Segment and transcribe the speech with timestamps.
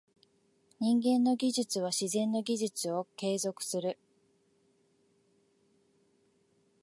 [0.79, 3.99] 人間の技術は自然の技術を継続する。